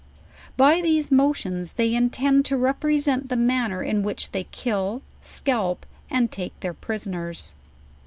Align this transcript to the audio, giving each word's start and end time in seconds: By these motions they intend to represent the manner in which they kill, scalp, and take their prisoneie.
By 0.57 0.81
these 0.81 1.11
motions 1.11 1.73
they 1.73 1.93
intend 1.93 2.43
to 2.45 2.57
represent 2.57 3.29
the 3.29 3.35
manner 3.35 3.83
in 3.83 4.01
which 4.01 4.31
they 4.31 4.45
kill, 4.45 5.03
scalp, 5.21 5.85
and 6.09 6.31
take 6.31 6.59
their 6.61 6.73
prisoneie. 6.73 7.51